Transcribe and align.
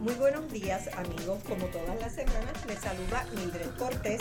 Muy 0.00 0.14
buenos 0.14 0.52
días 0.52 0.88
amigos, 0.96 1.38
como 1.48 1.66
todas 1.66 1.98
las 2.00 2.14
semanas 2.14 2.66
les 2.66 2.78
saluda 2.80 3.26
Mildred 3.34 3.70
Cortés 3.78 4.20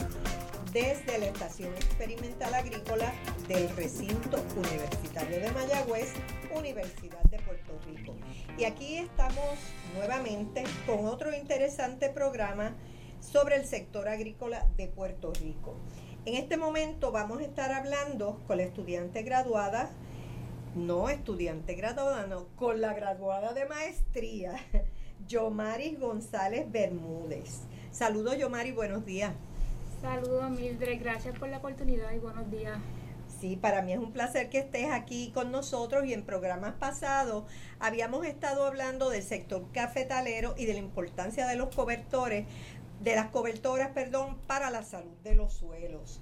desde 0.71 1.17
la 1.19 1.25
Estación 1.25 1.73
Experimental 1.75 2.53
Agrícola 2.53 3.13
del 3.47 3.69
Recinto 3.75 4.43
Universitario 4.57 5.39
de 5.39 5.51
Mayagüez, 5.51 6.11
Universidad 6.55 7.21
de 7.29 7.37
Puerto 7.39 7.77
Rico. 7.85 8.15
Y 8.57 8.63
aquí 8.63 8.97
estamos 8.97 9.59
nuevamente 9.95 10.63
con 10.87 11.05
otro 11.05 11.35
interesante 11.35 12.09
programa 12.09 12.73
sobre 13.19 13.57
el 13.57 13.65
sector 13.65 14.07
agrícola 14.07 14.65
de 14.77 14.87
Puerto 14.87 15.31
Rico. 15.33 15.75
En 16.25 16.33
este 16.33 16.57
momento 16.57 17.11
vamos 17.11 17.39
a 17.39 17.43
estar 17.43 17.71
hablando 17.71 18.41
con 18.47 18.57
la 18.57 18.63
estudiante 18.63 19.21
graduada, 19.21 19.91
no 20.73 21.09
estudiante 21.09 21.75
graduada, 21.75 22.25
no, 22.25 22.47
con 22.55 22.81
la 22.81 22.93
graduada 22.95 23.53
de 23.53 23.65
maestría, 23.65 24.55
Yomaris 25.27 25.99
González 25.99 26.71
Bermúdez. 26.71 27.61
Saludos 27.91 28.39
Yomari, 28.39 28.71
buenos 28.71 29.05
días. 29.05 29.33
Saludos 30.01 30.49
Mildred, 30.49 30.99
gracias 30.99 31.37
por 31.37 31.49
la 31.49 31.57
oportunidad 31.57 32.11
y 32.11 32.17
buenos 32.17 32.49
días. 32.49 32.79
Sí, 33.45 33.57
para 33.57 33.83
mí 33.83 33.93
es 33.93 33.99
un 33.99 34.11
placer 34.11 34.49
que 34.49 34.57
estés 34.57 34.89
aquí 34.89 35.29
con 35.31 35.51
nosotros 35.51 36.03
y 36.05 36.13
en 36.13 36.25
programas 36.25 36.73
pasados 36.79 37.43
habíamos 37.79 38.25
estado 38.25 38.65
hablando 38.65 39.11
del 39.11 39.21
sector 39.21 39.71
cafetalero 39.71 40.55
y 40.57 40.65
de 40.65 40.73
la 40.73 40.79
importancia 40.79 41.45
de 41.45 41.55
los 41.55 41.69
cobertores, 41.75 42.47
de 43.01 43.15
las 43.15 43.27
cobertoras, 43.27 43.89
perdón, 43.89 44.39
para 44.47 44.71
la 44.71 44.81
salud 44.81 45.15
de 45.23 45.35
los 45.35 45.53
suelos. 45.53 46.21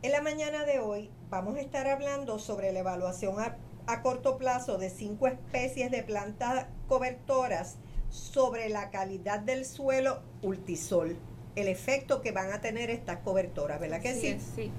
En 0.00 0.12
la 0.12 0.22
mañana 0.22 0.64
de 0.64 0.78
hoy 0.78 1.10
vamos 1.28 1.56
a 1.56 1.60
estar 1.60 1.86
hablando 1.88 2.38
sobre 2.38 2.72
la 2.72 2.78
evaluación 2.78 3.38
a, 3.38 3.58
a 3.86 4.00
corto 4.00 4.38
plazo 4.38 4.78
de 4.78 4.88
cinco 4.88 5.26
especies 5.26 5.90
de 5.90 6.04
plantas 6.04 6.68
cobertoras 6.88 7.76
sobre 8.08 8.70
la 8.70 8.88
calidad 8.88 9.40
del 9.40 9.66
suelo 9.66 10.22
ultisol 10.40 11.18
el 11.54 11.68
efecto 11.68 12.22
que 12.22 12.32
van 12.32 12.50
a 12.52 12.62
tener 12.62 12.90
estas 12.90 13.18
cobertoras, 13.20 13.80
¿verdad 13.80 14.00
que 14.00 14.14
sí? 14.14 14.38
Sí. 14.54 14.70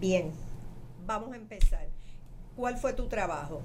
Bien, 0.00 0.32
vamos 1.06 1.32
a 1.32 1.36
empezar. 1.36 1.86
¿Cuál 2.56 2.76
fue 2.76 2.92
tu 2.92 3.06
trabajo? 3.08 3.60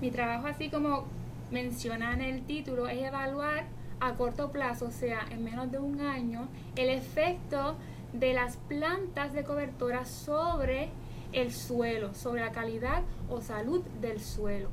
Mi 0.00 0.10
trabajo, 0.10 0.46
así 0.46 0.70
como 0.70 1.04
menciona 1.50 2.14
en 2.14 2.22
el 2.22 2.42
título, 2.46 2.88
es 2.88 3.02
evaluar 3.02 3.64
a 4.00 4.14
corto 4.14 4.50
plazo, 4.50 4.86
o 4.86 4.90
sea, 4.90 5.26
en 5.30 5.44
menos 5.44 5.70
de 5.70 5.78
un 5.78 6.00
año, 6.00 6.48
el 6.76 6.88
efecto 6.88 7.76
de 8.12 8.32
las 8.32 8.56
plantas 8.56 9.32
de 9.32 9.44
cobertura 9.44 10.04
sobre 10.04 10.88
el 11.32 11.52
suelo, 11.52 12.14
sobre 12.14 12.40
la 12.40 12.50
calidad 12.50 13.02
o 13.28 13.40
salud 13.40 13.82
del 14.00 14.20
suelo. 14.20 14.70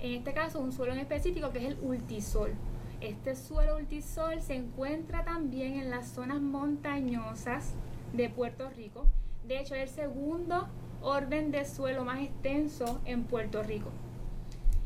En 0.00 0.12
este 0.12 0.32
caso, 0.32 0.60
un 0.60 0.72
suelo 0.72 0.92
en 0.92 1.00
específico 1.00 1.50
que 1.50 1.58
es 1.58 1.64
el 1.64 1.78
ultisol. 1.82 2.52
Este 3.00 3.34
suelo 3.34 3.76
ultisol 3.76 4.40
se 4.40 4.54
encuentra 4.54 5.24
también 5.24 5.74
en 5.74 5.90
las 5.90 6.08
zonas 6.08 6.40
montañosas 6.40 7.72
de 8.12 8.28
Puerto 8.28 8.70
Rico. 8.70 9.06
De 9.46 9.60
hecho, 9.60 9.74
es 9.74 9.82
el 9.82 9.88
segundo 9.88 10.66
orden 11.02 11.52
de 11.52 11.64
suelo 11.64 12.04
más 12.04 12.20
extenso 12.20 13.00
en 13.04 13.24
Puerto 13.24 13.62
Rico. 13.62 13.90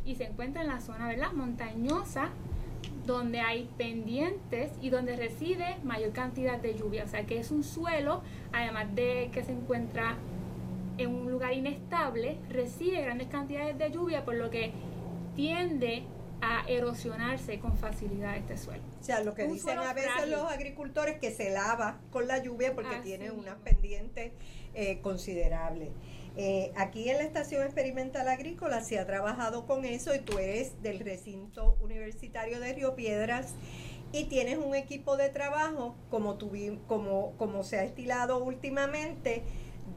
Y 0.05 0.17
se 0.17 0.25
encuentra 0.25 0.63
en 0.63 0.69
la 0.69 0.81
zona 0.81 1.09
¿verdad? 1.09 1.33
montañosa 1.33 2.31
donde 3.07 3.41
hay 3.41 3.69
pendientes 3.79 4.73
y 4.81 4.91
donde 4.91 5.17
recibe 5.17 5.77
mayor 5.83 6.13
cantidad 6.13 6.59
de 6.59 6.75
lluvia. 6.75 7.05
O 7.05 7.09
sea 7.09 7.25
que 7.25 7.39
es 7.39 7.51
un 7.51 7.65
suelo, 7.65 8.23
además 8.53 8.95
de 8.95 9.31
que 9.33 9.43
se 9.43 9.53
encuentra 9.53 10.17
en 10.99 11.15
un 11.15 11.31
lugar 11.31 11.55
inestable, 11.55 12.37
recibe 12.51 13.01
grandes 13.01 13.29
cantidades 13.29 13.79
de 13.79 13.91
lluvia, 13.91 14.25
por 14.25 14.35
lo 14.35 14.51
que 14.51 14.73
tiende 15.35 16.05
a 16.43 16.65
erosionarse 16.69 17.59
con 17.61 17.77
facilidad 17.77 18.37
este 18.37 18.57
suelo. 18.57 18.83
O 19.01 19.05
sea, 19.05 19.21
lo 19.23 19.35
que 19.35 19.45
Un 19.45 19.53
dicen 19.55 19.79
a 19.79 19.93
veces 19.93 20.11
frágil. 20.13 20.31
los 20.33 20.51
agricultores 20.51 21.19
que 21.19 21.31
se 21.31 21.51
lava 21.51 22.01
con 22.11 22.27
la 22.29 22.39
lluvia 22.43 22.75
porque 22.75 22.95
Así 22.97 23.03
tiene 23.09 23.25
mismo. 23.27 23.41
unas 23.43 23.57
pendientes 23.57 24.33
eh, 24.75 25.01
considerables. 25.01 25.91
Eh, 26.37 26.73
aquí 26.77 27.11
en 27.11 27.19
la 27.19 27.25
Estación 27.25 27.63
Experimental 27.65 28.29
Agrícola 28.29 28.83
se 28.83 28.99
ha 28.99 29.07
trabajado 29.07 29.67
con 29.67 29.85
eso 29.85 30.15
y 30.15 30.21
tú 30.21 30.39
eres 30.39 30.81
del 30.83 31.01
recinto 31.01 31.77
universitario 31.81 32.61
de 32.61 32.73
Río 32.73 32.95
Piedras 32.95 33.55
y 34.13 34.25
tienes 34.25 34.59
un 34.59 34.75
equipo 34.75 35.17
de 35.17 35.29
trabajo 35.29 35.97
como, 36.09 36.39
tuvi- 36.39 36.79
como, 36.87 37.33
como 37.37 37.65
se 37.65 37.79
ha 37.79 37.85
estilado 37.85 38.43
últimamente 38.43 39.43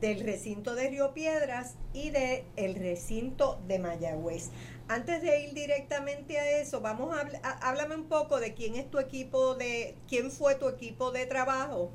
del 0.01 0.21
recinto 0.21 0.73
de 0.75 0.89
Río 0.89 1.13
Piedras 1.13 1.75
y 1.93 2.09
del 2.09 2.75
recinto 2.75 3.61
de 3.67 3.77
Mayagüez. 3.79 4.49
Antes 4.93 5.21
de 5.23 5.43
ir 5.43 5.53
directamente 5.55 6.37
a 6.37 6.59
eso, 6.61 6.79
vamos 6.79 7.15
a, 7.17 7.21
a- 7.47 7.69
háblame 7.69 7.95
un 7.95 8.05
poco 8.05 8.39
de 8.39 8.53
quién 8.53 8.75
es 8.75 8.89
tu 8.91 8.99
equipo 8.99 9.55
de, 9.55 9.95
quién 10.07 10.29
fue 10.29 10.53
tu 10.55 10.69
equipo 10.69 11.11
de 11.11 11.25
trabajo 11.25 11.89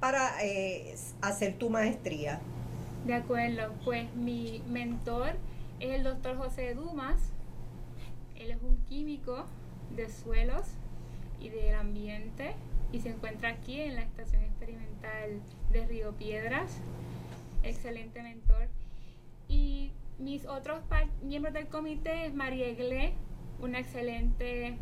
para 0.00 0.42
eh, 0.44 0.96
hacer 1.22 1.58
tu 1.58 1.70
maestría. 1.70 2.40
De 3.06 3.14
acuerdo, 3.14 3.72
pues 3.84 4.12
mi 4.14 4.62
mentor 4.66 5.34
es 5.78 5.90
el 5.94 6.02
doctor 6.02 6.36
José 6.36 6.74
Dumas. 6.74 7.20
Él 8.34 8.50
es 8.50 8.58
un 8.62 8.76
químico 8.88 9.44
de 9.94 10.08
suelos 10.10 10.66
y 11.40 11.50
del 11.50 11.74
ambiente 11.76 12.54
y 12.90 13.00
se 13.00 13.10
encuentra 13.10 13.50
aquí 13.50 13.80
en 13.80 13.94
la 13.94 14.02
estación 14.02 14.42
experimental 14.42 15.40
de 15.72 15.86
Río 15.86 16.12
Piedras. 16.12 16.72
Excelente 17.62 18.22
mentor. 18.22 18.66
Mis 20.20 20.44
otros 20.44 20.82
miembros 21.22 21.54
del 21.54 21.68
comité 21.68 22.26
es 22.26 22.34
María 22.34 22.66
Egle, 22.66 23.14
una 23.58 23.78
excelente 23.78 24.76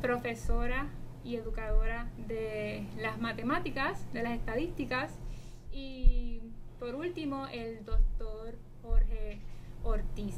profesora 0.00 0.86
y 1.22 1.36
educadora 1.36 2.08
de 2.26 2.86
las 2.98 3.20
matemáticas, 3.20 4.10
de 4.14 4.22
las 4.22 4.32
estadísticas. 4.32 5.12
Y 5.70 6.40
por 6.80 6.94
último, 6.94 7.46
el 7.48 7.84
doctor 7.84 8.54
Jorge 8.80 9.42
Ortiz, 9.84 10.36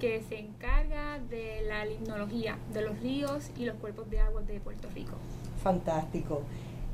que 0.00 0.20
se 0.22 0.40
encarga 0.40 1.20
de 1.20 1.62
la 1.68 1.84
limnología 1.84 2.58
de 2.72 2.82
los 2.82 2.98
ríos 2.98 3.52
y 3.56 3.66
los 3.66 3.76
cuerpos 3.76 4.10
de 4.10 4.18
agua 4.18 4.42
de 4.42 4.58
Puerto 4.58 4.88
Rico. 4.92 5.12
Fantástico. 5.62 6.42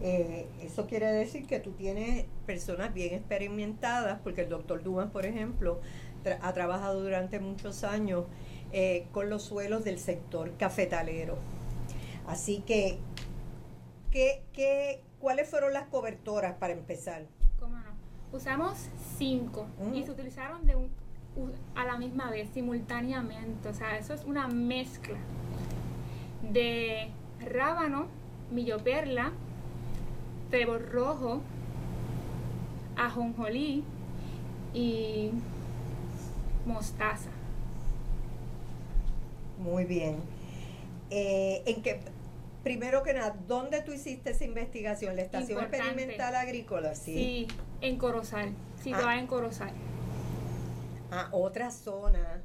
Eh, 0.02 0.46
eso 0.62 0.86
quiere 0.86 1.06
decir 1.10 1.46
que 1.46 1.58
tú 1.58 1.72
tienes 1.72 2.26
personas 2.44 2.92
bien 2.92 3.14
experimentadas, 3.14 4.20
porque 4.22 4.42
el 4.42 4.48
doctor 4.50 4.82
Dumas, 4.82 5.10
por 5.10 5.24
ejemplo, 5.24 5.80
tra- 6.22 6.38
ha 6.42 6.52
trabajado 6.52 7.02
durante 7.02 7.40
muchos 7.40 7.82
años 7.82 8.24
eh, 8.72 9.06
con 9.12 9.30
los 9.30 9.42
suelos 9.42 9.84
del 9.84 9.98
sector 9.98 10.52
cafetalero. 10.58 11.38
Así 12.26 12.58
que, 12.66 12.98
¿qué, 14.10 14.42
qué, 14.52 15.00
¿cuáles 15.18 15.48
fueron 15.48 15.72
las 15.72 15.86
cobertoras 15.88 16.54
para 16.56 16.72
empezar? 16.74 17.24
¿Cómo 17.58 17.76
no? 17.76 17.96
Usamos 18.32 18.88
cinco 19.16 19.66
y 19.94 20.02
se 20.02 20.10
utilizaron 20.10 20.66
de 20.66 20.76
un- 20.76 20.90
u- 21.36 21.52
a 21.74 21.84
la 21.86 21.96
misma 21.96 22.28
vez, 22.30 22.50
simultáneamente. 22.52 23.68
O 23.68 23.72
sea, 23.72 23.96
eso 23.96 24.12
es 24.12 24.24
una 24.24 24.46
mezcla 24.48 25.16
de 26.52 27.08
rábano, 27.40 28.08
milloperla, 28.52 29.32
trébol 30.50 30.86
rojo, 30.90 31.40
ajonjolí 32.96 33.84
y 34.74 35.30
mostaza. 36.66 37.30
Muy 39.58 39.84
bien. 39.84 40.16
Eh, 41.10 41.62
en 41.66 41.82
que, 41.82 42.00
primero 42.62 43.03
que 43.03 43.15
nada, 43.15 43.36
¿dónde 43.47 43.80
tú 43.82 43.92
hiciste 43.92 44.30
esa 44.30 44.44
investigación? 44.44 45.16
¿La 45.16 45.22
Estación 45.22 45.59
Importante. 45.59 45.76
Experimental 45.86 46.34
Agrícola? 46.36 46.94
Sí. 46.94 47.15
Sí, 47.15 47.48
en 47.80 47.97
Corozal, 47.97 48.50
situada 48.82 49.10
Ah. 49.12 49.18
en 49.18 49.26
Corozal. 49.26 49.71
A 51.10 51.28
otra 51.32 51.71
zona 51.71 52.41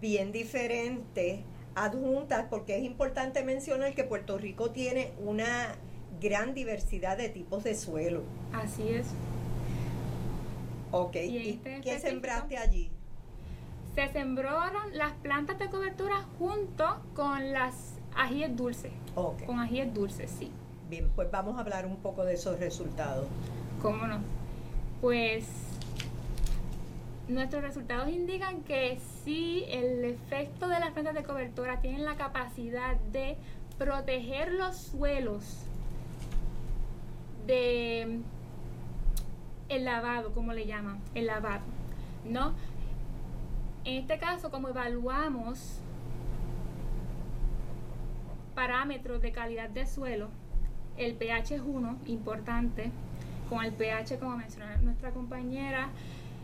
bien 0.00 0.32
diferente, 0.32 1.44
adjuntas, 1.76 2.46
porque 2.50 2.76
es 2.76 2.82
importante 2.82 3.44
mencionar 3.44 3.94
que 3.94 4.02
Puerto 4.02 4.36
Rico 4.36 4.72
tiene 4.72 5.12
una 5.24 5.76
gran 6.22 6.54
diversidad 6.54 7.16
de 7.18 7.28
tipos 7.28 7.64
de 7.64 7.74
suelo. 7.74 8.22
Así 8.52 8.88
es. 8.88 9.08
Ok, 10.92 11.16
Y 11.16 11.20
en 11.36 11.42
¿y 11.42 11.48
este 11.50 11.80
qué 11.82 11.98
sembraste 11.98 12.56
allí? 12.58 12.90
Se 13.94 14.08
sembraron 14.12 14.96
las 14.96 15.12
plantas 15.14 15.58
de 15.58 15.68
cobertura 15.68 16.22
junto 16.38 16.84
con 17.14 17.52
las 17.52 17.94
ajíes 18.14 18.56
dulces. 18.56 18.92
Ok, 19.14 19.44
Con 19.44 19.58
ajíes 19.58 19.92
dulces, 19.92 20.30
sí. 20.38 20.50
bien, 20.88 21.10
pues 21.14 21.30
vamos 21.30 21.56
a 21.56 21.60
hablar 21.60 21.86
un 21.86 21.96
poco 21.96 22.24
de 22.24 22.34
esos 22.34 22.58
resultados. 22.60 23.26
¿Cómo 23.80 24.06
no? 24.06 24.18
Pues 25.00 25.46
nuestros 27.28 27.62
resultados 27.62 28.08
indican 28.10 28.62
que 28.62 28.98
sí, 29.24 29.64
el 29.68 30.04
efecto 30.04 30.68
de 30.68 30.78
las 30.80 30.90
plantas 30.92 31.14
de 31.14 31.22
cobertura 31.22 31.80
tienen 31.80 32.04
la 32.04 32.16
capacidad 32.16 32.96
de 33.12 33.36
proteger 33.78 34.52
los 34.52 34.76
suelos 34.76 35.64
de 37.46 38.20
el 39.68 39.84
lavado, 39.84 40.32
como 40.32 40.52
le 40.52 40.66
llaman, 40.66 40.98
el 41.14 41.26
lavado, 41.26 41.64
¿no? 42.24 42.52
En 43.84 43.98
este 43.98 44.18
caso, 44.18 44.50
como 44.50 44.68
evaluamos 44.68 45.80
parámetros 48.54 49.22
de 49.22 49.32
calidad 49.32 49.70
de 49.70 49.86
suelo, 49.86 50.28
el 50.96 51.14
pH 51.14 51.54
es 51.56 51.62
uno, 51.64 51.96
importante, 52.06 52.90
con 53.48 53.64
el 53.64 53.72
pH, 53.72 54.18
como 54.18 54.36
mencionó 54.36 54.66
nuestra 54.82 55.10
compañera, 55.10 55.88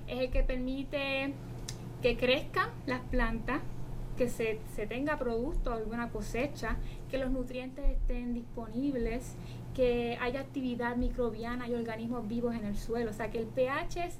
es 0.07 0.19
el 0.21 0.31
que 0.31 0.43
permite 0.43 1.35
que 2.03 2.17
crezcan 2.17 2.71
las 2.87 3.01
plantas, 3.01 3.61
que 4.19 4.29
se, 4.29 4.61
se 4.75 4.87
tenga 4.87 5.19
producto, 5.19 5.73
alguna 5.73 6.11
cosecha, 6.11 6.77
que 7.11 7.17
los 7.17 7.31
nutrientes 7.31 7.85
estén 7.89 8.35
disponibles, 8.35 9.37
que 9.75 10.19
haya 10.21 10.41
actividad 10.41 10.97
microbiana 10.97 11.69
y 11.69 11.75
organismos 11.75 12.29
vivos 12.29 12.55
en 12.55 12.67
el 12.67 12.77
suelo. 12.77 13.11
O 13.11 13.15
sea 13.15 13.31
que 13.31 13.39
el 13.39 13.47
pH 13.47 14.05
es 14.05 14.19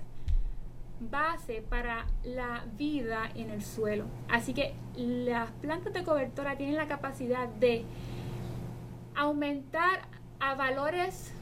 base 1.01 1.63
para 1.69 2.07
la 2.25 2.65
vida 2.77 3.31
en 3.35 3.51
el 3.51 3.63
suelo. 3.63 4.07
Así 4.29 4.55
que 4.55 4.75
las 4.97 5.51
plantas 5.53 5.93
de 5.93 6.05
cobertura 6.05 6.57
tienen 6.57 6.77
la 6.77 6.89
capacidad 6.89 7.49
de 7.49 7.85
aumentar 9.15 10.09
a 10.41 10.55
valores 10.55 11.33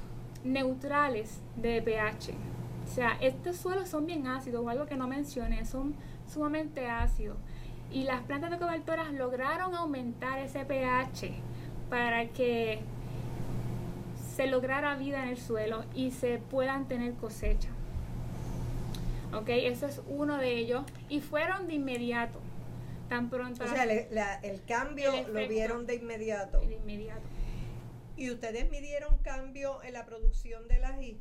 neutrales 0.44 1.42
de 1.56 1.82
pH. 1.82 2.34
O 2.84 2.88
sea, 2.88 3.18
estos 3.20 3.56
suelos 3.56 3.88
son 3.88 4.06
bien 4.06 4.26
ácidos, 4.26 4.64
o 4.64 4.68
algo 4.68 4.86
que 4.86 4.96
no 4.96 5.08
mencioné, 5.08 5.64
son 5.64 5.94
sumamente 6.26 6.86
ácidos. 6.88 7.36
Y 7.90 8.04
las 8.04 8.22
plantas 8.22 8.50
de 8.50 8.58
cobertura 8.58 9.10
lograron 9.12 9.74
aumentar 9.74 10.38
ese 10.38 10.64
pH 10.64 11.32
para 11.88 12.28
que 12.28 12.80
se 14.34 14.46
lograra 14.46 14.96
vida 14.96 15.22
en 15.22 15.30
el 15.30 15.38
suelo 15.38 15.84
y 15.94 16.10
se 16.10 16.38
puedan 16.38 16.88
tener 16.88 17.14
cosecha. 17.14 17.68
¿Ok? 19.32 19.48
Ese 19.48 19.86
es 19.86 20.02
uno 20.08 20.36
de 20.38 20.56
ellos. 20.56 20.84
Y 21.08 21.20
fueron 21.20 21.68
de 21.68 21.74
inmediato. 21.74 22.40
Tan 23.08 23.30
pronto. 23.30 23.64
O 23.64 23.68
sea, 23.68 23.84
el 23.84 24.64
cambio 24.64 25.12
lo 25.28 25.48
vieron 25.48 25.86
de 25.86 25.94
inmediato. 25.94 26.60
De 26.60 26.74
inmediato. 26.74 27.22
¿Y 28.16 28.30
ustedes 28.30 28.70
midieron 28.70 29.18
cambio 29.18 29.82
en 29.82 29.92
la 29.92 30.06
producción 30.06 30.66
del 30.68 30.84
ají? 30.84 31.18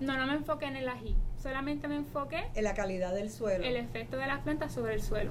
No, 0.00 0.16
no 0.16 0.26
me 0.26 0.34
enfoqué 0.34 0.66
en 0.66 0.76
el 0.76 0.88
ají. 0.88 1.14
Solamente 1.42 1.88
me 1.88 1.96
enfoqué 1.96 2.44
en 2.54 2.64
la 2.64 2.74
calidad 2.74 3.14
del 3.14 3.30
suelo. 3.30 3.64
El 3.64 3.76
efecto 3.76 4.16
de 4.16 4.26
las 4.26 4.40
plantas 4.40 4.72
sobre 4.72 4.94
el 4.94 5.02
suelo. 5.02 5.30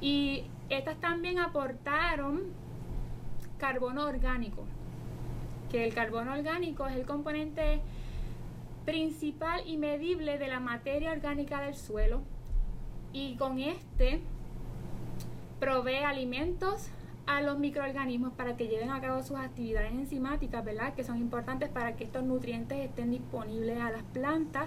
Y 0.00 0.44
estas 0.68 0.96
también 1.00 1.38
aportaron 1.38 2.42
carbono 3.58 4.04
orgánico. 4.04 4.64
Que 5.70 5.84
el 5.84 5.94
carbono 5.94 6.32
orgánico 6.32 6.86
es 6.86 6.96
el 6.96 7.06
componente 7.06 7.80
principal 8.84 9.62
y 9.66 9.76
medible 9.76 10.38
de 10.38 10.48
la 10.48 10.58
materia 10.58 11.12
orgánica 11.12 11.60
del 11.60 11.76
suelo. 11.76 12.22
Y 13.12 13.36
con 13.36 13.60
este 13.60 14.20
provee 15.60 15.98
alimentos 15.98 16.88
a 17.36 17.40
los 17.40 17.58
microorganismos 17.58 18.32
para 18.34 18.56
que 18.56 18.68
lleven 18.68 18.90
a 18.90 19.00
cabo 19.00 19.22
sus 19.22 19.38
actividades 19.38 19.92
enzimáticas, 19.92 20.64
¿verdad? 20.64 20.94
Que 20.94 21.02
son 21.02 21.16
importantes 21.18 21.70
para 21.70 21.96
que 21.96 22.04
estos 22.04 22.22
nutrientes 22.22 22.78
estén 22.78 23.10
disponibles 23.10 23.80
a 23.80 23.90
las 23.90 24.02
plantas, 24.02 24.66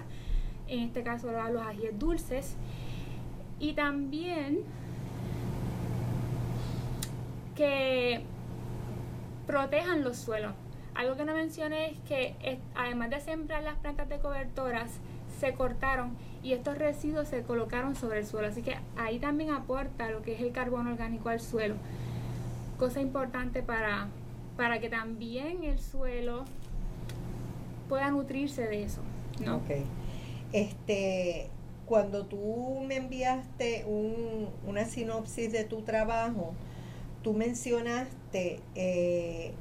en 0.66 0.80
este 0.80 1.02
caso 1.02 1.30
a 1.30 1.50
los 1.50 1.62
ajíes 1.62 1.96
dulces. 1.98 2.56
Y 3.60 3.74
también 3.74 4.60
que 7.54 8.22
protejan 9.46 10.02
los 10.02 10.16
suelos. 10.16 10.52
Algo 10.94 11.16
que 11.16 11.24
no 11.24 11.34
mencioné 11.34 11.92
es 11.92 11.98
que 12.00 12.58
además 12.74 13.10
de 13.10 13.20
sembrar 13.20 13.62
las 13.62 13.76
plantas 13.76 14.08
de 14.08 14.18
cobertoras, 14.18 14.90
se 15.38 15.52
cortaron 15.52 16.16
y 16.42 16.54
estos 16.54 16.78
residuos 16.78 17.28
se 17.28 17.42
colocaron 17.42 17.94
sobre 17.94 18.20
el 18.20 18.26
suelo. 18.26 18.48
Así 18.48 18.62
que 18.62 18.76
ahí 18.96 19.18
también 19.18 19.50
aporta 19.50 20.10
lo 20.10 20.22
que 20.22 20.34
es 20.34 20.40
el 20.40 20.52
carbono 20.52 20.90
orgánico 20.90 21.28
al 21.28 21.40
suelo 21.40 21.76
cosa 22.76 23.00
importante 23.00 23.62
para, 23.62 24.08
para 24.56 24.80
que 24.80 24.88
también 24.88 25.64
el 25.64 25.78
suelo 25.78 26.44
pueda 27.88 28.10
nutrirse 28.10 28.62
de 28.62 28.82
eso. 28.82 29.00
¿no? 29.44 29.56
Ok. 29.56 29.70
Este, 30.52 31.48
cuando 31.86 32.26
tú 32.26 32.82
me 32.86 32.96
enviaste 32.96 33.84
un, 33.86 34.48
una 34.66 34.84
sinopsis 34.84 35.52
de 35.52 35.64
tu 35.64 35.82
trabajo, 35.82 36.54
tú 37.22 37.32
mencionaste, 37.32 38.60
eh, 38.74 39.52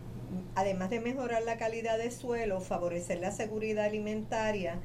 además 0.56 0.90
de 0.90 1.00
mejorar 1.00 1.44
la 1.44 1.58
calidad 1.58 1.98
de 1.98 2.12
suelo, 2.12 2.62
favorecer 2.62 3.20
la 3.20 3.32
seguridad 3.32 3.86
alimentaria, 3.86 4.80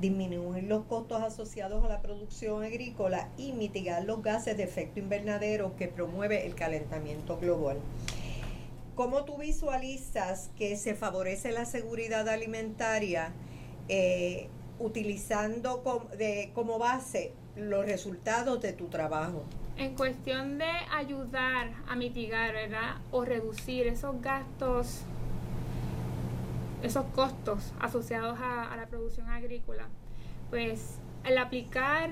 disminuir 0.00 0.64
los 0.64 0.84
costos 0.84 1.22
asociados 1.22 1.84
a 1.84 1.88
la 1.88 2.02
producción 2.02 2.62
agrícola 2.62 3.30
y 3.38 3.52
mitigar 3.52 4.04
los 4.04 4.22
gases 4.22 4.56
de 4.56 4.64
efecto 4.64 5.00
invernadero 5.00 5.74
que 5.76 5.88
promueve 5.88 6.46
el 6.46 6.54
calentamiento 6.54 7.38
global. 7.38 7.78
¿Cómo 8.94 9.24
tú 9.24 9.38
visualizas 9.38 10.50
que 10.56 10.76
se 10.76 10.94
favorece 10.94 11.52
la 11.52 11.66
seguridad 11.66 12.28
alimentaria 12.28 13.32
eh, 13.88 14.48
utilizando 14.78 15.82
como 16.54 16.78
base 16.78 17.32
los 17.56 17.84
resultados 17.84 18.60
de 18.60 18.72
tu 18.72 18.86
trabajo? 18.86 19.44
En 19.76 19.94
cuestión 19.94 20.56
de 20.56 20.70
ayudar 20.90 21.72
a 21.86 21.96
mitigar, 21.96 22.54
¿verdad? 22.54 22.96
O 23.10 23.24
reducir 23.24 23.86
esos 23.86 24.20
gastos 24.22 25.02
esos 26.86 27.04
costos 27.06 27.72
asociados 27.80 28.38
a, 28.40 28.74
la 28.76 28.86
producción 28.86 29.28
agrícola, 29.28 29.88
pues 30.50 30.98
al 31.24 31.36
aplicar 31.38 32.10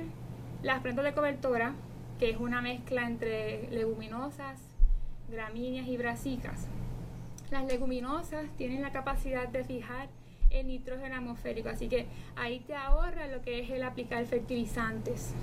las 0.62 0.80
plantas 0.80 1.04
de 1.04 1.14
cobertura, 1.14 1.74
que 2.18 2.30
es 2.30 2.36
una 2.38 2.60
mezcla 2.60 3.06
entre 3.06 3.70
leguminosas, 3.70 4.60
gramíneas 5.28 5.86
y 5.86 5.96
brasicas, 5.96 6.66
las 7.50 7.64
leguminosas 7.66 8.46
tienen 8.56 8.82
la 8.82 8.90
capacidad 8.90 9.48
de 9.48 9.64
fijar 9.64 10.08
el 10.50 10.66
nitrógeno 10.66 11.16
atmosférico, 11.16 11.68
así 11.68 11.88
que 11.88 12.06
ahí 12.34 12.60
te 12.60 12.74
ahorra 12.74 13.28
lo 13.28 13.42
que 13.42 13.60
es 13.60 13.70
el 13.70 13.82
aplicar 13.84 14.24
fertilizantes. 14.26 15.34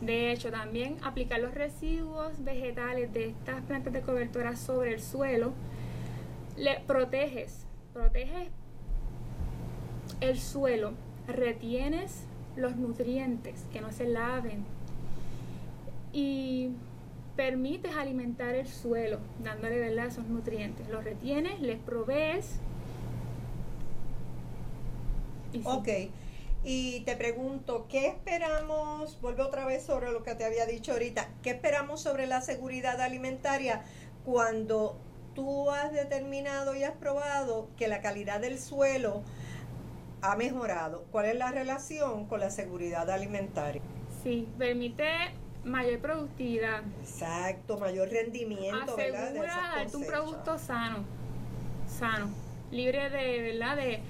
De 0.00 0.32
hecho, 0.32 0.50
también 0.50 0.96
aplicar 1.02 1.40
los 1.40 1.54
residuos 1.54 2.42
vegetales 2.42 3.12
de 3.12 3.26
estas 3.26 3.60
plantas 3.62 3.92
de 3.92 4.00
cobertura 4.00 4.56
sobre 4.56 4.94
el 4.94 5.00
suelo, 5.00 5.52
le 6.56 6.80
proteges 6.80 7.66
proteges 7.92 8.48
el 10.20 10.38
suelo, 10.38 10.92
retienes 11.26 12.24
los 12.56 12.76
nutrientes 12.76 13.64
que 13.72 13.80
no 13.80 13.92
se 13.92 14.06
laven 14.06 14.64
y 16.12 16.70
permites 17.36 17.94
alimentar 17.94 18.54
el 18.54 18.66
suelo 18.66 19.18
dándole 19.42 19.78
¿verdad? 19.78 20.06
esos 20.06 20.26
nutrientes. 20.26 20.88
Los 20.88 21.04
retienes, 21.04 21.60
les 21.60 21.78
provees. 21.78 22.58
Ok. 25.64 25.88
Y 26.62 27.00
te 27.00 27.16
pregunto, 27.16 27.86
¿qué 27.88 28.08
esperamos? 28.08 29.18
Vuelvo 29.22 29.44
otra 29.44 29.64
vez 29.64 29.84
sobre 29.84 30.12
lo 30.12 30.22
que 30.22 30.34
te 30.34 30.44
había 30.44 30.66
dicho 30.66 30.92
ahorita. 30.92 31.30
¿Qué 31.42 31.50
esperamos 31.50 32.02
sobre 32.02 32.26
la 32.26 32.42
seguridad 32.42 33.00
alimentaria 33.00 33.84
cuando 34.24 34.98
tú 35.40 35.70
has 35.70 35.90
determinado 35.90 36.74
y 36.74 36.84
has 36.84 36.94
probado 36.96 37.68
que 37.78 37.88
la 37.88 38.02
calidad 38.02 38.40
del 38.40 38.58
suelo 38.58 39.22
ha 40.20 40.36
mejorado. 40.36 41.06
¿Cuál 41.10 41.26
es 41.26 41.36
la 41.36 41.50
relación 41.50 42.26
con 42.26 42.40
la 42.40 42.50
seguridad 42.50 43.08
alimentaria? 43.08 43.80
Sí, 44.22 44.46
permite 44.58 45.08
mayor 45.64 45.98
productividad. 46.00 46.82
Exacto, 47.00 47.78
mayor 47.78 48.10
rendimiento, 48.10 48.92
Asegura 48.98 49.30
¿verdad? 49.32 49.76
darte 49.76 49.96
un 49.96 50.04
producto 50.04 50.58
sano, 50.58 51.04
sano, 51.88 52.28
libre 52.70 53.08
de, 53.08 53.40
¿verdad? 53.40 53.76
De 53.76 54.00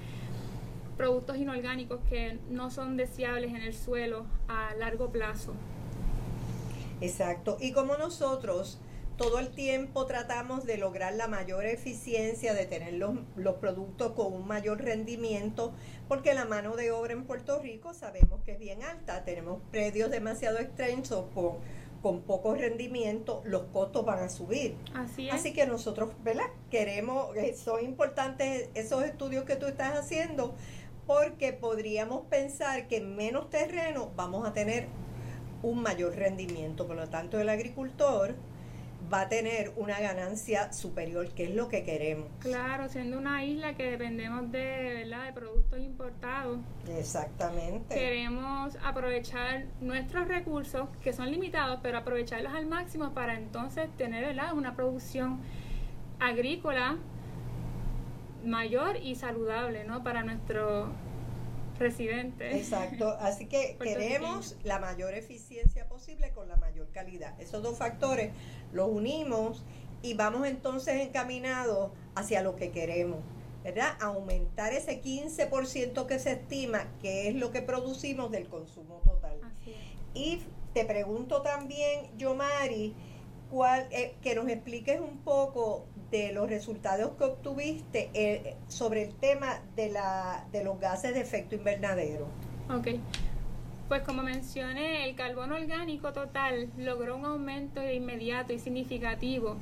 productos 0.97 1.37
inorgánicos 1.37 2.01
que 2.09 2.39
no 2.49 2.69
son 2.71 2.97
deseables 2.97 3.51
en 3.51 3.61
el 3.61 3.73
suelo 3.73 4.25
a 4.49 4.73
largo 4.75 5.11
plazo. 5.11 5.53
Exacto. 6.99 7.55
Y 7.61 7.71
como 7.71 7.95
nosotros 7.95 8.79
todo 9.21 9.37
el 9.37 9.49
tiempo 9.49 10.07
tratamos 10.07 10.65
de 10.65 10.77
lograr 10.77 11.13
la 11.13 11.27
mayor 11.27 11.65
eficiencia, 11.65 12.55
de 12.55 12.65
tener 12.65 12.93
los, 12.93 13.55
productos 13.57 14.13
con 14.13 14.33
un 14.33 14.47
mayor 14.47 14.81
rendimiento, 14.81 15.73
porque 16.07 16.33
la 16.33 16.45
mano 16.45 16.75
de 16.75 16.91
obra 16.91 17.13
en 17.13 17.25
Puerto 17.25 17.59
Rico 17.59 17.93
sabemos 17.93 18.41
que 18.43 18.53
es 18.53 18.59
bien 18.59 18.81
alta, 18.81 19.23
tenemos 19.23 19.61
predios 19.69 20.09
demasiado 20.09 20.57
extensos 20.57 21.25
con, 21.35 21.57
con 22.01 22.21
poco 22.21 22.55
rendimiento, 22.55 23.43
los 23.45 23.65
costos 23.65 24.03
van 24.03 24.23
a 24.23 24.29
subir. 24.29 24.75
Así 24.95 25.29
Así 25.29 25.53
que 25.53 25.67
nosotros, 25.67 26.09
¿verdad? 26.23 26.47
Queremos, 26.71 27.35
eh, 27.37 27.53
son 27.53 27.85
importantes 27.85 28.69
esos 28.73 29.03
estudios 29.03 29.43
que 29.45 29.55
tú 29.55 29.67
estás 29.67 29.95
haciendo 29.99 30.55
porque 31.05 31.53
podríamos 31.53 32.25
pensar 32.25 32.87
que 32.87 32.97
en 32.97 33.15
menos 33.15 33.51
terreno 33.51 34.11
vamos 34.15 34.47
a 34.47 34.53
tener 34.53 34.87
un 35.61 35.83
mayor 35.83 36.15
rendimiento. 36.15 36.87
Por 36.87 36.95
lo 36.95 37.07
tanto, 37.07 37.39
el 37.39 37.49
agricultor 37.49 38.33
va 39.11 39.21
a 39.21 39.29
tener 39.29 39.73
una 39.75 39.99
ganancia 39.99 40.71
superior, 40.71 41.29
que 41.29 41.45
es 41.45 41.55
lo 41.55 41.67
que 41.67 41.83
queremos. 41.83 42.27
Claro, 42.39 42.87
siendo 42.87 43.17
una 43.17 43.43
isla 43.43 43.75
que 43.75 43.91
dependemos 43.91 44.51
de, 44.51 45.03
¿verdad? 45.03 45.25
de 45.25 45.33
productos 45.33 45.79
importados. 45.79 46.59
Exactamente. 46.97 47.93
Queremos 47.93 48.77
aprovechar 48.83 49.65
nuestros 49.81 50.27
recursos, 50.27 50.87
que 51.01 51.13
son 51.13 51.29
limitados, 51.31 51.79
pero 51.83 51.97
aprovecharlos 51.97 52.53
al 52.53 52.67
máximo 52.67 53.13
para 53.13 53.35
entonces 53.35 53.89
tener 53.97 54.23
¿verdad? 54.23 54.53
una 54.53 54.75
producción 54.75 55.41
agrícola 56.19 56.97
mayor 58.45 58.97
y 58.97 59.15
saludable 59.15 59.83
¿no? 59.83 60.03
para 60.03 60.23
nuestro 60.23 60.89
residente. 61.81 62.55
Exacto, 62.55 63.09
así 63.19 63.47
que 63.47 63.77
queremos 63.81 64.55
la 64.63 64.79
mayor 64.79 65.13
eficiencia 65.13 65.87
posible 65.87 66.31
con 66.31 66.47
la 66.47 66.55
mayor 66.55 66.89
calidad. 66.91 67.39
Esos 67.41 67.61
dos 67.61 67.77
factores 67.77 68.31
los 68.73 68.89
unimos 68.89 69.63
y 70.01 70.13
vamos 70.13 70.47
entonces 70.47 70.95
encaminados 71.01 71.91
hacia 72.15 72.41
lo 72.41 72.55
que 72.55 72.71
queremos. 72.71 73.19
¿verdad? 73.63 73.95
Aumentar 73.99 74.73
ese 74.73 75.01
15% 75.01 76.05
que 76.07 76.19
se 76.19 76.31
estima 76.31 76.87
que 77.01 77.27
es 77.27 77.35
lo 77.35 77.51
que 77.51 77.61
producimos 77.61 78.31
del 78.31 78.47
consumo 78.47 79.01
total. 79.03 79.37
Y 80.13 80.41
te 80.73 80.85
pregunto 80.85 81.41
también, 81.41 82.09
Yomari, 82.17 82.95
cuál, 83.49 83.87
eh, 83.91 84.15
que 84.21 84.35
nos 84.35 84.47
expliques 84.49 84.99
un 84.99 85.17
poco 85.19 85.85
de 86.09 86.31
los 86.31 86.49
resultados 86.49 87.11
que 87.17 87.23
obtuviste 87.23 88.09
eh, 88.13 88.55
sobre 88.67 89.03
el 89.03 89.15
tema 89.15 89.61
de, 89.75 89.89
la, 89.89 90.45
de 90.51 90.63
los 90.63 90.79
gases 90.79 91.13
de 91.13 91.21
efecto 91.21 91.55
invernadero. 91.55 92.27
Ok. 92.69 92.87
Pues 93.91 94.03
como 94.03 94.23
mencioné, 94.23 95.09
el 95.09 95.15
carbono 95.15 95.55
orgánico 95.55 96.13
total 96.13 96.69
logró 96.77 97.17
un 97.17 97.25
aumento 97.25 97.85
inmediato 97.91 98.53
y 98.53 98.57
significativo 98.57 99.57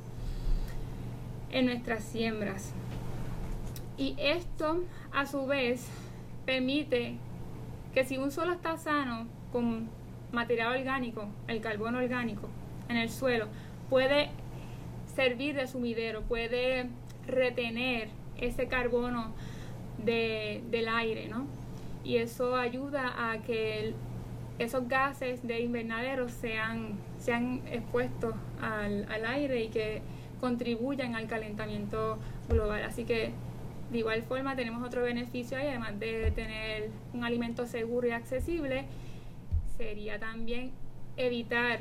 en 1.50 1.66
nuestras 1.66 2.04
siembras. 2.04 2.72
Y 3.98 4.16
esto, 4.20 4.84
a 5.12 5.26
su 5.26 5.48
vez, 5.48 5.84
permite 6.46 7.16
que 7.92 8.04
si 8.04 8.20
un 8.20 8.30
suelo 8.30 8.54
está 8.54 8.78
sano 8.78 9.26
con 9.52 9.90
material 10.32 10.78
orgánico, 10.78 11.28
el 11.48 11.60
carbono 11.60 11.98
orgánico, 11.98 12.50
en 12.88 12.98
el 12.98 13.10
suelo, 13.10 13.48
puede 13.90 14.30
servir 15.16 15.56
de 15.56 15.66
sumidero, 15.66 16.22
puede 16.22 16.88
retener 17.26 18.10
ese 18.38 18.68
carbono 18.68 19.34
del 19.98 20.88
aire, 20.88 21.30
¿no? 21.30 21.48
Y 22.04 22.18
eso 22.18 22.56
ayuda 22.56 23.32
a 23.32 23.40
que 23.40 23.96
esos 24.60 24.88
gases 24.88 25.46
de 25.48 25.62
invernadero 25.62 26.30
sean, 26.30 26.94
sean 27.18 27.62
expuestos 27.72 28.36
al, 28.62 29.08
al 29.10 29.26
aire 29.26 29.64
y 29.64 29.70
que 29.70 30.02
contribuyan 30.40 31.16
al 31.16 31.28
calentamiento 31.28 32.18
global. 32.50 32.84
Así 32.84 33.06
que 33.06 33.32
de 33.92 33.98
igual 33.98 34.22
forma 34.24 34.56
tenemos 34.56 34.86
otro 34.86 35.02
beneficio 35.02 35.58
ahí, 35.58 35.68
además 35.68 36.00
de 36.00 36.32
tener 36.32 36.90
un 37.14 37.24
alimento 37.24 37.66
seguro 37.66 38.08
y 38.08 38.12
accesible, 38.12 38.86
sería 39.78 40.20
también 40.20 40.72
evitar 41.18 41.80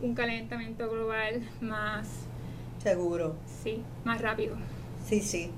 un 0.00 0.14
calentamiento 0.14 0.90
global 0.90 1.42
más 1.60 2.08
seguro. 2.82 3.36
Sí, 3.62 3.82
más 4.04 4.20
rápido. 4.20 4.56
Sí, 5.04 5.20
sí. 5.20 5.50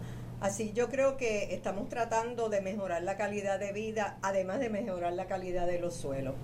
Así 0.44 0.74
yo 0.74 0.90
creo 0.90 1.16
que 1.16 1.54
estamos 1.54 1.88
tratando 1.88 2.50
de 2.50 2.60
mejorar 2.60 3.02
la 3.02 3.16
calidad 3.16 3.58
de 3.58 3.72
vida, 3.72 4.18
además 4.20 4.60
de 4.60 4.68
mejorar 4.68 5.14
la 5.14 5.24
calidad 5.24 5.66
de 5.66 5.78
los 5.78 5.94
suelos. 5.94 6.34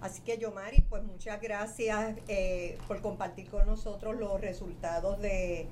Así 0.00 0.22
que 0.22 0.38
Yomari, 0.38 0.82
pues 0.82 1.02
muchas 1.02 1.40
gracias 1.40 2.18
eh, 2.28 2.78
por 2.86 3.00
compartir 3.00 3.48
con 3.48 3.66
nosotros 3.66 4.14
los 4.14 4.40
resultados 4.40 5.20
de, 5.20 5.66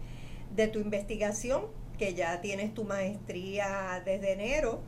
tu 0.73 0.81
investigación, 0.81 1.67
que 1.97 2.13
ya 2.15 2.41
tienes 2.41 2.75
tu 2.75 2.83
maestría 2.83 4.03
desde 4.05 4.33
enero 4.33 4.81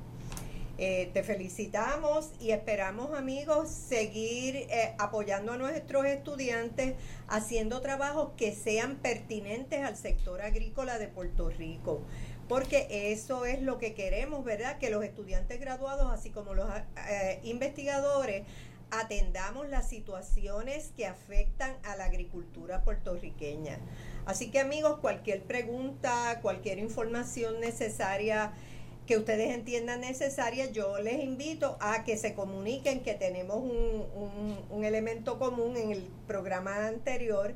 eh, 0.78 1.10
te 1.12 1.22
felicitamos 1.22 2.30
y 2.40 2.52
esperamos 2.52 3.16
amigos 3.16 3.68
seguir 3.68 4.56
eh, 4.56 4.94
apoyando 4.98 5.52
a 5.52 5.58
nuestros 5.58 6.06
estudiantes 6.06 6.94
haciendo 7.28 7.82
trabajos 7.82 8.30
que 8.38 8.54
sean 8.54 8.96
pertinentes 8.96 9.84
al 9.84 9.96
sector 9.96 10.40
agrícola 10.40 10.98
de 10.98 11.08
Puerto 11.08 11.50
Rico. 11.50 12.00
Porque 12.48 13.12
eso 13.12 13.44
es 13.44 13.62
lo 13.62 13.78
que 13.78 13.94
queremos, 13.94 14.44
¿verdad? 14.44 14.78
Que 14.78 14.90
los 14.90 15.04
estudiantes 15.04 15.60
graduados, 15.60 16.10
así 16.12 16.30
como 16.30 16.54
los 16.54 16.68
eh, 17.08 17.40
investigadores, 17.44 18.44
atendamos 18.90 19.68
las 19.68 19.88
situaciones 19.88 20.92
que 20.96 21.06
afectan 21.06 21.74
a 21.82 21.96
la 21.96 22.04
agricultura 22.04 22.84
puertorriqueña. 22.84 23.78
Así 24.26 24.50
que 24.50 24.60
amigos, 24.60 24.98
cualquier 25.00 25.42
pregunta, 25.42 26.40
cualquier 26.42 26.78
información 26.78 27.58
necesaria, 27.60 28.52
que 29.06 29.16
ustedes 29.16 29.50
entiendan 29.50 30.02
necesaria, 30.02 30.70
yo 30.70 30.98
les 30.98 31.24
invito 31.24 31.76
a 31.80 32.04
que 32.04 32.16
se 32.16 32.34
comuniquen 32.34 33.02
que 33.02 33.14
tenemos 33.14 33.56
un, 33.56 34.06
un, 34.70 34.84
elemento 34.84 35.38
común 35.38 35.76
en 35.76 35.90
el 35.90 36.02
programa 36.26 36.86
anterior 36.86 37.54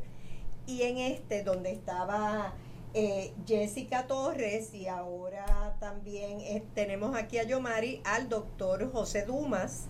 y 0.66 0.82
en 0.82 0.98
este 0.98 1.42
donde 1.42 1.70
estaba 1.70 2.54
eh, 2.94 3.32
Jessica 3.46 4.06
Torres 4.06 4.72
y 4.74 4.86
ahora 4.86 5.76
también 5.80 6.40
eh, 6.40 6.62
tenemos 6.74 7.16
aquí 7.16 7.38
a 7.38 7.44
Yomari 7.44 8.00
al 8.04 8.28
doctor 8.28 8.90
José 8.90 9.24
Dumas 9.24 9.88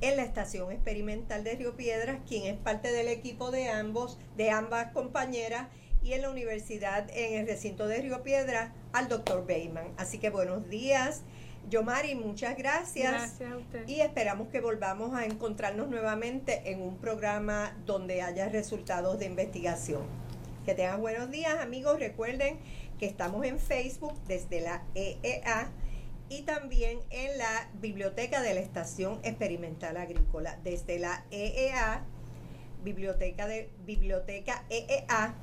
en 0.00 0.16
la 0.16 0.22
estación 0.22 0.70
experimental 0.72 1.44
de 1.44 1.54
Río 1.54 1.76
Piedras, 1.76 2.18
quien 2.26 2.52
es 2.52 2.58
parte 2.58 2.92
del 2.92 3.08
equipo 3.08 3.50
de 3.50 3.68
ambos, 3.68 4.18
de 4.36 4.50
ambas 4.50 4.92
compañeras 4.92 5.68
y 6.02 6.12
en 6.12 6.22
la 6.22 6.30
universidad 6.30 7.08
en 7.14 7.40
el 7.40 7.46
recinto 7.46 7.86
de 7.86 8.02
Río 8.02 8.22
Piedra 8.22 8.74
al 8.92 9.08
doctor 9.08 9.46
Bayman. 9.46 9.92
Así 9.96 10.18
que 10.18 10.30
buenos 10.30 10.68
días. 10.68 11.22
Yomari, 11.70 12.14
muchas 12.16 12.56
gracias. 12.56 13.12
Gracias 13.12 13.52
a 13.52 13.56
usted. 13.56 13.88
Y 13.88 14.00
esperamos 14.00 14.48
que 14.48 14.60
volvamos 14.60 15.14
a 15.14 15.24
encontrarnos 15.24 15.88
nuevamente 15.88 16.70
en 16.72 16.82
un 16.82 16.98
programa 16.98 17.76
donde 17.86 18.22
haya 18.22 18.48
resultados 18.48 19.18
de 19.18 19.26
investigación. 19.26 20.02
Que 20.64 20.76
tengan 20.76 21.00
buenos 21.00 21.28
días, 21.32 21.58
amigos. 21.60 21.98
Recuerden 21.98 22.60
que 23.00 23.06
estamos 23.06 23.44
en 23.44 23.58
Facebook 23.58 24.14
desde 24.28 24.60
la 24.60 24.84
EEA 24.94 25.72
y 26.28 26.42
también 26.42 27.00
en 27.10 27.36
la 27.36 27.68
biblioteca 27.80 28.40
de 28.42 28.54
la 28.54 28.60
Estación 28.60 29.18
Experimental 29.24 29.96
Agrícola 29.96 30.56
desde 30.62 31.00
la 31.00 31.24
EEA, 31.32 32.04
biblioteca 32.84 33.48
de 33.48 33.70
biblioteca 33.84 34.64
EEA 34.70 35.34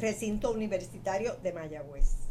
recinto 0.00 0.50
universitario 0.50 1.36
de 1.36 1.52
Mayagüez. 1.52 2.21